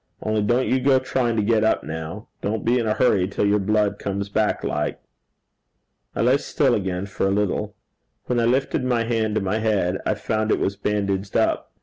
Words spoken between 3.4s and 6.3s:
your blood comes back like.' I